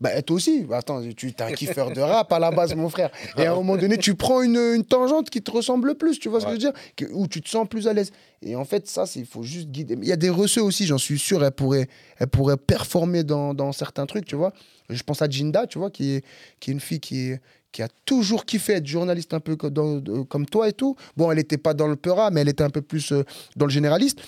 [0.01, 3.11] Bah, toi aussi, attends, tu es un kiffeur de rap à la base, mon frère.
[3.39, 6.19] Et à un moment donné, tu prends une, une tangente qui te ressemble le plus,
[6.19, 6.73] tu vois ce que je veux dire?
[6.97, 8.11] Que- Où tu te sens plus à l'aise.
[8.43, 9.97] Et en fait, ça, il faut juste guider.
[10.03, 13.55] Il y a des receux aussi, j'en suis sûr, elle pourrait, elle pourrait performer dans,
[13.55, 14.53] dans certains trucs, tu vois.
[14.91, 16.25] Je pense à Jinda, tu vois, qui est,
[16.61, 17.41] qui est une fille qui, est,
[17.73, 20.97] qui a toujours kiffé être journaliste un peu dans- comme toi et tout.
[21.17, 23.23] Bon, elle n'était pas dans le peura, mais elle était un peu plus euh,
[23.57, 24.19] dans le généraliste.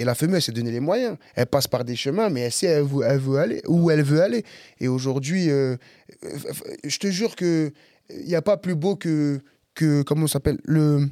[0.00, 1.18] Et la femme, elle s'est donné les moyens.
[1.34, 4.22] Elle passe par des chemins, mais elle sait elle elle veut aller, où elle veut
[4.22, 4.46] aller.
[4.80, 5.76] Et aujourd'hui, euh,
[6.24, 6.38] euh,
[6.84, 7.70] je te jure que
[8.08, 9.40] il n'y a pas plus beau que,
[9.74, 11.06] que comment ça s'appelle le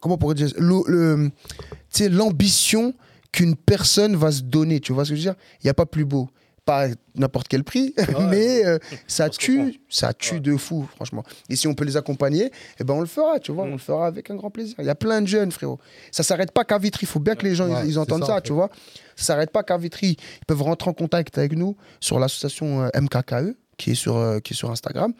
[0.00, 1.30] comment on pourrait dire le,
[2.08, 2.94] l'ambition
[3.30, 4.80] qu'une personne va se donner.
[4.80, 5.40] Tu vois ce que je veux dire?
[5.62, 6.28] Il n'y a pas plus beau.
[6.70, 7.94] Pas n'importe quel prix,
[8.30, 8.78] mais euh,
[9.08, 10.40] ça tue, ça tue Ouais.
[10.40, 11.24] de fou, franchement.
[11.48, 13.70] Et si on peut les accompagner, eh ben on le fera, tu vois, Mm.
[13.70, 14.76] on le fera avec un grand plaisir.
[14.78, 15.80] Il y a plein de jeunes, frérot.
[16.12, 17.00] Ça s'arrête pas qu'à Vitry.
[17.02, 18.70] Il faut bien que les gens Ouais, ils, entendent ça, tu vois.
[19.16, 20.16] Ça s'arrête pas qu'à Vitry.
[20.42, 24.38] Ils peuvent rentrer en contact avec nous sur l'association euh, MKKE, qui est sur, euh,
[24.38, 25.12] qui est sur Instagram.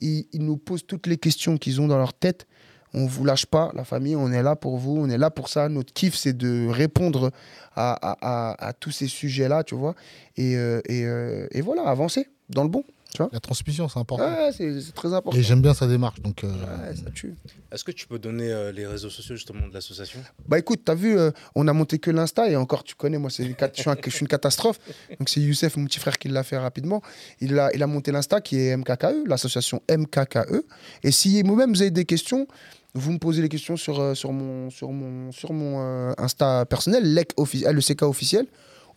[0.00, 2.46] Ils, ils nous posent toutes les questions qu'ils ont dans leur tête.
[2.92, 5.48] On vous lâche pas, la famille, on est là pour vous, on est là pour
[5.48, 5.68] ça.
[5.68, 7.30] Notre kiff, c'est de répondre
[7.76, 8.18] à, à-
[8.52, 9.94] à- à tous ces sujets-là, tu vois.
[10.36, 12.84] Et, euh, et, euh, et voilà, avancer dans le bon.
[13.32, 14.24] La transmission, c'est important.
[14.24, 15.36] Ouais, c'est c'est très important.
[15.36, 16.20] Et j'aime bien sa démarche.
[16.22, 17.34] Donc, euh, Ouais, ça tue.
[17.72, 20.20] Est-ce que tu peux donner euh, les réseaux sociaux justement de l'association?
[20.46, 23.28] Bah écoute, t'as vu, euh, on a monté que l'Insta et encore, tu connais, moi,
[23.28, 24.78] c'est une cat- je, suis un- je suis une catastrophe.
[25.18, 27.02] Donc c'est Youssef, mon petit frère, qui l'a fait rapidement.
[27.40, 30.64] Il a, il a monté l'Insta qui est MKKE, l'association MKKE.
[31.02, 32.46] Et si vous-même vous avez des questions,
[32.94, 36.64] vous me posez les questions sur, euh, sur mon, sur mon, sur mon euh, Insta
[36.66, 38.46] personnel, LEC offi- LECK officiel,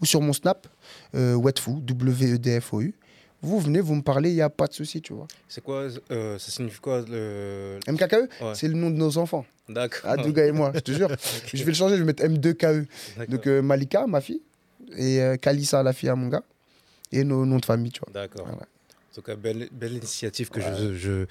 [0.02, 0.68] ou sur mon Snap,
[1.16, 2.94] euh, Wetfou, W-E-D-F-O-U.
[3.42, 5.28] Vous venez, vous me parlez, il n'y a pas de souci, tu vois.
[5.50, 7.78] C'est quoi euh, Ça signifie quoi le...
[7.90, 8.56] MKKE, Ouais.
[8.56, 9.46] C'est le nom de nos enfants.
[9.68, 10.02] D'accord.
[10.06, 11.10] Ah, Douga et moi, je te jure.
[11.54, 12.86] Je vais le changer, je vais mettre M2KE.
[13.18, 13.28] D'accord.
[13.28, 14.42] Donc euh, Malika, ma fille,
[14.98, 16.44] et euh, Kalissa, la fille à mon gars,
[17.12, 18.14] et nos noms de famille, tu vois.
[18.14, 18.46] D'accord.
[18.48, 18.66] Voilà.
[19.14, 21.26] En tout cas, belle, belle initiative que je, je,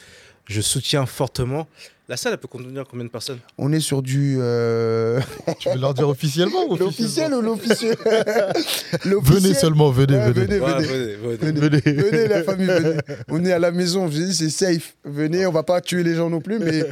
[0.47, 1.67] je soutiens fortement.
[2.09, 3.41] La salle, elle peut contenir combien de personnes?
[3.59, 4.37] On est sur du.
[4.39, 5.21] euh,
[5.59, 7.97] tu veux leur dire officiellement ou L'officiel ou l'officieux?
[9.05, 10.59] Venez seulement, venez, Ouais, venez.
[10.59, 11.13] venez, Ouais, venez.
[11.43, 11.81] venez, venez.
[11.81, 11.81] Venez.
[11.81, 12.11] Venez.
[12.11, 12.97] Venez, la famille, venez.
[13.29, 14.95] On est à la maison, je vous ai dit, c'est safe.
[15.05, 16.85] Venez, on va pas tuer les gens non plus, mais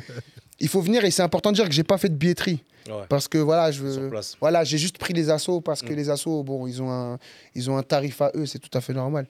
[0.58, 2.64] il faut venir et c'est important de dire que j'ai pas fait de billetterie.
[2.88, 3.82] Ouais, Parce que voilà, je.
[4.40, 5.96] Voilà, j'ai juste pris les assos parce que Mm.
[5.96, 7.18] les assos, bon, ils ont un,
[7.54, 9.26] ils ont un tarif à eux, c'est tout à fait normal.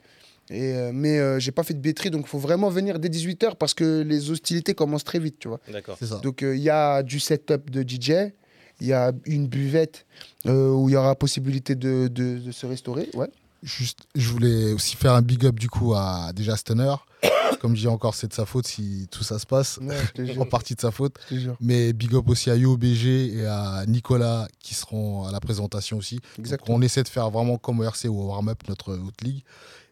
[0.50, 3.08] Et, euh, mais euh, j'ai pas fait de billetterie, donc il faut vraiment venir dès
[3.08, 5.60] 18h parce que les hostilités commencent très vite, tu vois.
[5.72, 5.96] D'accord.
[5.98, 6.16] C'est ça.
[6.22, 8.32] Donc euh, il y a du setup de DJ,
[8.80, 10.06] il y a une buvette
[10.46, 13.08] euh, où il y aura possibilité de, de- de se restaurer.
[13.14, 13.28] Ouais.
[13.62, 16.94] Juste, je voulais aussi faire un big up du coup à déjà Stunner.
[17.60, 19.78] Comme je dis encore, c'est de sa faute si tout ça se passe.
[19.82, 21.16] Ouais, En partie de sa faute.
[21.60, 26.20] Mais big up aussi à YoBG et à Nicolas qui seront à la présentation aussi.
[26.38, 29.42] Donc, on essaie de faire vraiment comme RC ou Warm-Up, notre haute ligue.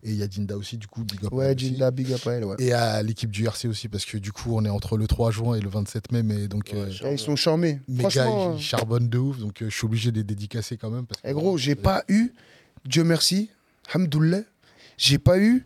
[0.04, 1.32] Et il y a Dinda aussi, du coup, big up.
[1.32, 2.56] à Ouais, big up à elle, ouais.
[2.60, 5.32] Et à l'équipe du RC aussi, parce que du coup, on est entre le 3
[5.32, 6.22] juin et le 27 mai.
[6.22, 7.80] Mais donc, Ouais, euh, ils sont charmés.
[7.88, 9.38] mes gars, ils charbonnent de ouf.
[9.40, 11.04] Donc, euh, je suis obligé de les dédicacer quand même.
[11.04, 12.32] Parce que, Eh gros, j'ai pas eu,
[12.84, 13.50] Dieu merci,
[13.94, 14.40] Hamdoullah,
[14.96, 15.64] j'ai pas eu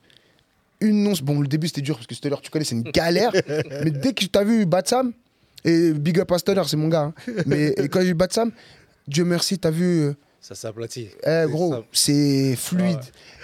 [0.80, 1.20] une once.
[1.22, 3.32] Bon, le début c'était dur parce que Stellar, tu connais, c'est une galère.
[3.84, 5.12] mais dès que t'as vu Batsam,
[5.64, 8.50] et Big Up à Stellar, c'est mon gars, hein, mais quand j'ai vu Batsam,
[9.06, 11.08] Dieu merci, t'as vu, euh, Ça s'aplatit.
[11.26, 12.96] Eh, gros, c'est fluide.
[12.96, 13.00] Ouais.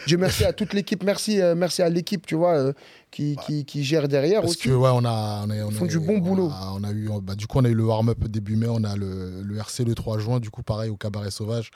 [0.06, 2.72] Dieu merci à toute l'équipe, merci, euh, merci à l'équipe, tu vois, euh,
[3.10, 4.68] qui, qui, qui gère derrière Parce aussi.
[4.68, 6.48] que ouais, on a, on a, on Ils font a- du bon on boulot.
[6.50, 8.82] a- on a eu, bah, du coup, on a eu le warm-up début mai, on
[8.84, 11.70] a le, le RC le 3 juin, du coup, pareil au cabaret sauvage.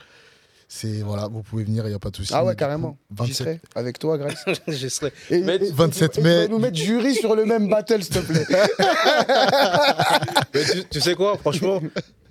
[0.75, 2.33] C'est voilà, vous pouvez venir, il n'y a pas de souci.
[2.35, 2.97] Ah ouais, carrément.
[3.11, 4.43] J'y 27, serai avec toi, Grace.
[4.69, 5.13] Je serai.
[5.29, 6.31] Et, Mais- et- 27 et- et mai.
[6.31, 8.47] tu vas nous mettre jury sur le même battle, s'il te plaît.
[10.55, 11.83] Mais tu, tu sais quoi, franchement,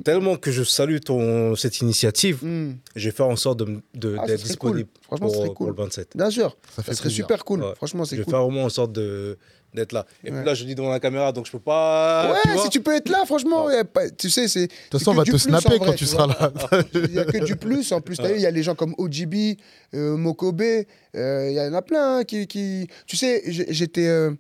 [0.04, 4.18] tellement que je salue ton, cette initiative, Hmm, je vais faire en sorte de- de-
[4.20, 5.04] Ah, d'être serait disponible cool.
[5.20, 5.68] Franchement, ce pour, cool.
[5.68, 6.10] le 27.
[6.16, 7.12] Bien sûr, Ça serait plaisir.
[7.26, 7.62] super cool.
[7.64, 7.76] Ouais.
[7.76, 8.32] Franchement, Je c'est vais cool.
[8.32, 9.38] faire vraiment en sorte de-
[9.74, 10.06] d'être là.
[10.24, 10.38] Et Ouais.
[10.38, 12.32] puis là, je dis devant la caméra, donc je peux pas.
[12.34, 14.68] Ouais, tu vois si tu peux être là, franchement, y pas- tu sais, c'est.
[14.68, 16.52] De toute façon, on va te snapper quand tu seras là.
[16.94, 17.92] Il n'y a que du plus.
[17.92, 19.58] En plus, t'as vu, il y a les gens comme OGB,
[19.94, 24.32] euh, Mokobe, euh, il y en a plein hein, qui, qui- Tu sais, j'étais euh,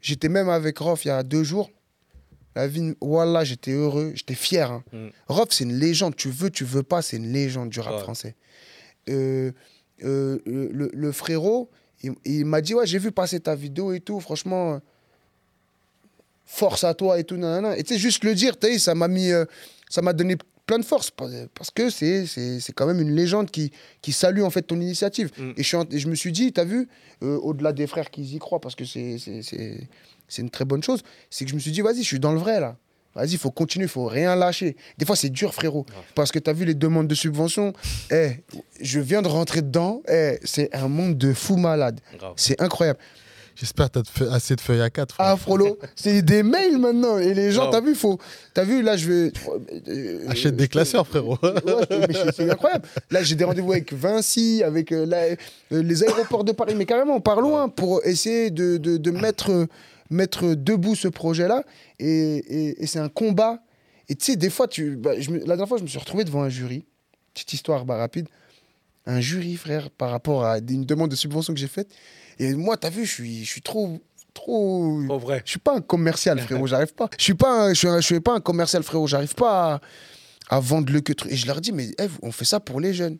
[0.00, 1.70] j'étais même avec Rof il y a deux jours.
[2.56, 4.70] La vie, voilà, j'étais heureux, j'étais fier.
[4.72, 4.82] hein.
[4.92, 5.08] Mm.
[5.28, 6.16] Rof, c'est une légende.
[6.16, 8.00] Tu veux, tu veux pas, c'est une légende du rap Ouais.
[8.00, 8.34] français.
[9.08, 9.52] Euh,
[10.04, 11.70] euh, le frérot,
[12.02, 14.20] il, il m'a dit Ouais, j'ai vu passer ta vidéo et tout.
[14.20, 14.80] Franchement,
[16.44, 17.36] force à toi et tout.
[17.36, 17.76] nanana.
[17.76, 19.30] Et tu sais, juste le dire, vu, ça m'a mis.
[19.30, 19.44] euh,
[19.90, 23.14] ça m'a donné plein de force parce parce que c'est c'est c'est quand même une
[23.14, 25.30] légende qui, qui salue en fait ton initiative.
[25.38, 25.50] Mm.
[25.56, 26.88] Et, je suis en- et je me suis dit, t'as vu,
[27.22, 29.88] euh, au-delà des frères qui y croient, parce que c'est c'est- c'est-
[30.28, 32.32] c'est une très bonne chose, c'est que je me suis dit, vas-y, je suis dans
[32.32, 32.76] le vrai là.
[33.14, 34.76] Vas-y, il faut continuer, il faut rien lâcher.
[34.96, 35.84] Des fois, c'est dur, frérot.
[36.14, 37.72] Parce que tu as vu les demandes de subventions.
[38.12, 38.30] Eh,
[38.80, 40.02] je viens de rentrer dedans.
[40.08, 42.00] Eh, c'est un monde de fous malades.
[42.36, 42.98] C'est incroyable.
[43.56, 45.16] J'espère que tu as assez de feuilles à 4.
[45.18, 47.18] Ah, Frollo, c'est des mails maintenant.
[47.18, 48.16] Et les gens, t'as vu, faut.
[48.54, 49.32] T'as vu, là, je vais.
[49.88, 51.36] euh, Achète des classeurs, frérot.
[51.42, 52.86] Ouais, c'est- incroyable.
[53.10, 55.36] Là, j'ai des rendez-vous avec Vinci, avec euh, la- euh,
[55.82, 59.66] les aéroports de Paris, mais carrément, par loin, pour essayer de, de- de mettre, euh,
[60.10, 61.64] mettre debout ce projet-là.
[61.98, 63.60] Et, et- et c'est un combat.
[64.08, 65.98] Et tu sais, des fois, tu, bah, je me- la dernière fois, je me suis
[65.98, 66.84] retrouvé devant un jury.
[67.34, 68.28] Petite histoire bah, rapide.
[69.06, 71.88] Un jury, frère, par rapport à une demande de subvention que j'ai faite.
[72.38, 73.98] Et moi, t'as vu, je suis, je suis trop.
[74.34, 75.42] trop Au vrai.
[75.44, 77.08] je suis pas un commercial, frérot, j'arrive pas.
[77.18, 79.80] Je suis pas, un- je suis, un- je suis pas un commercial, frérot, j'arrive pas
[80.50, 81.32] à, à vendre le que truc.
[81.32, 81.88] Et je leur dis, mais
[82.22, 83.18] on fait ça pour les jeunes.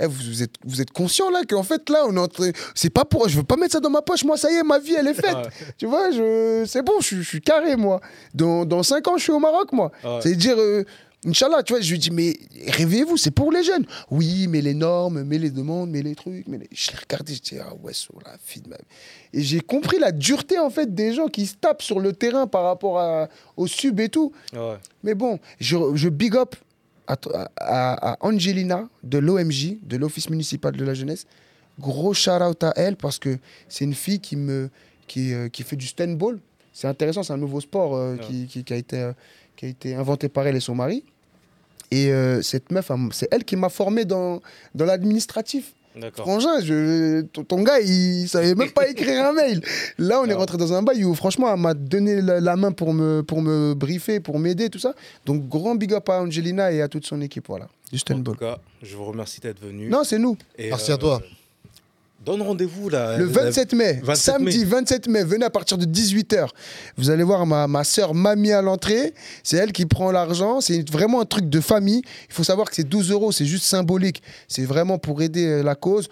[0.00, 2.50] Eh, vous, vous êtes, vous êtes conscient là qu'en fait là, on est en train-
[2.74, 3.28] C'est pas pour.
[3.28, 5.06] Je veux pas mettre ça dans ma poche, moi, ça y est, ma vie, elle
[5.08, 5.36] est faite.
[5.78, 8.00] Tu vois, je, c'est bon, je, suis- je suis carré, moi.
[8.34, 9.92] Dans, dans 5 ans, je suis au Maroc, moi.
[10.04, 10.18] Ouais.
[10.22, 10.84] C'est-à-dire, euh,
[11.26, 13.86] Inch'Allah, tu vois, je lui dis, mais réveillez-vous, c'est pour les jeunes.
[14.10, 16.46] Oui, mais les normes, mais les demandes, mais les trucs.
[16.48, 16.68] Mais les...
[16.70, 18.76] Je l'ai regardé, je dis, ah ouais, sur la fille de ma
[19.32, 22.46] Et j'ai compris la dureté, en fait, des gens qui se tapent sur le terrain
[22.46, 24.32] par rapport à, au sub et tout.
[24.52, 24.76] Ouais.
[25.02, 26.56] Mais bon, je, je big up
[27.06, 27.16] à,
[27.56, 31.26] à- à Angelina de l'OMJ, de l'Office municipal de la jeunesse.
[31.80, 33.38] Gros shout out à elle parce que
[33.68, 34.70] c'est une fille qui, me,
[35.06, 36.38] qui, euh, qui fait du stand-ball.
[36.72, 38.20] C'est intéressant, c'est un nouveau sport euh, Ouais.
[38.20, 39.12] qui, qui- qui a été, euh,
[39.56, 41.04] qui a été inventé par elle et son mari.
[41.90, 44.40] Et euh, cette meuf, c'est elle qui m'a formé dans,
[44.74, 45.72] dans l'administratif.
[45.96, 46.24] D'accord.
[46.26, 49.60] Frangin, je, ton, gars, il savait même pas écrire un mail.
[49.98, 50.36] Là, on est Ah.
[50.36, 53.42] rentré dans un bail où, franchement, elle m'a donné la, la main pour me, pour
[53.42, 54.94] me briefer, pour m'aider, tout ça.
[55.24, 57.68] Donc, grand big up à Angelina et à toute son équipe, voilà.
[57.92, 59.88] Du En tout cas, je vous remercie d'être venu.
[59.88, 60.36] Non, c'est nous.
[60.58, 61.22] Et, Merci à toi.
[62.24, 63.18] Donne rendez-vous là.
[63.18, 64.64] Le La- 27 mai, 27 samedi mai.
[64.64, 66.48] 27 mai, venez à partir de 18h.
[66.96, 69.12] Vous allez voir ma, ma soeur Mamie à l'entrée.
[69.42, 70.60] C'est elle qui prend l'argent.
[70.60, 72.02] C'est vraiment un truc de famille.
[72.28, 74.22] Il faut savoir que c'est 12 euros, c'est juste symbolique.
[74.48, 76.08] C'est vraiment pour aider euh, la cause.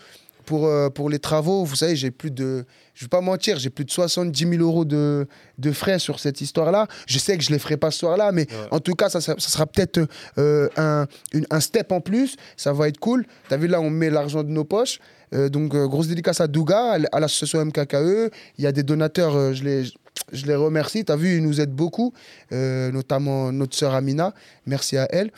[0.46, 2.64] Pour, euh, pour les travaux, vous savez, j'ai plus de.
[2.94, 5.26] Je ne vais pas mentir, j'ai plus de 70 000 euros de,
[5.58, 6.86] de frais sur cette histoire-là.
[7.06, 8.68] Je sais que je ne les ferai pas ce soir-là, mais Ouais.
[8.70, 10.06] en tout cas, ça, ça- ça sera peut-être
[10.38, 12.36] euh, un, une- un step en plus.
[12.56, 13.24] Ça va être cool.
[13.48, 14.98] Tu as vu, là, on met l'argent de nos poches.
[15.34, 18.30] Euh, donc, grosse dédicace à Douga, à l'association MKKE.
[18.58, 19.84] Il y a des donateurs, je, les,
[20.32, 21.04] je les remercie.
[21.06, 22.12] Tu as vu, ils nous aident beaucoup,
[22.52, 24.34] euh, notamment notre sœur Amina.
[24.66, 25.30] Merci à elle.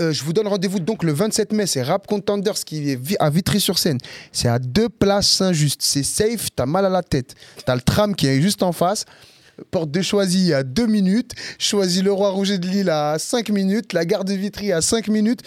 [0.00, 3.30] Euh, je vous donne rendez-vous donc le 27 mai, c'est Rap Contenders qui est à
[3.30, 3.98] Vitry-sur-Seine.
[4.32, 5.80] C'est à deux places Saint-Just.
[5.82, 7.34] C'est safe, t'as mal à la tête.
[7.64, 9.04] T'as le tram qui est juste en face.
[9.70, 11.32] Porte de Choisy à 2 minutes.
[11.58, 13.92] Choisis le Roi Rouget de Lille à 5 minutes.
[13.92, 15.42] La gare de Vitry à 5 minutes.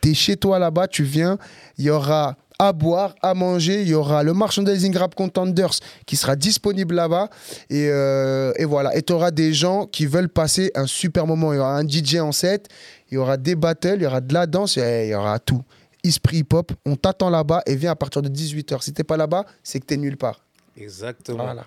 [0.00, 1.38] T'es chez toi là-bas, tu viens.
[1.78, 3.82] Il y aura à boire, à manger.
[3.82, 7.28] Il y aura le merchandising Rap Contenders qui sera disponible là-bas.
[7.70, 8.96] Et, euh, et voilà.
[8.96, 11.52] Et tu auras des gens qui veulent passer un super moment.
[11.52, 12.68] Il y aura un DJ en set
[13.12, 15.62] il y aura des battles, il y aura de la danse, il y aura tout.
[16.02, 18.80] Esprit hip-hop, on t'attend là-bas et viens à partir de 18h.
[18.82, 20.40] Si t'es pas là-bas, c'est que t'es nulle part.
[20.78, 21.44] Exactement.
[21.44, 21.66] Voilà.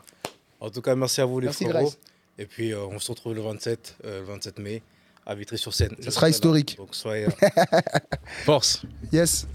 [0.60, 1.94] En tout cas, merci à vous les merci frérots.
[2.40, 4.82] Et puis, euh, on se retrouve le 27, le 27 mai
[5.24, 5.96] à Vitry-sur-Seine.
[6.02, 6.78] Ce sera historique.
[6.78, 7.28] Donc, soyez.
[7.28, 7.30] Euh,
[8.44, 8.82] Force.
[9.14, 9.46] Yes.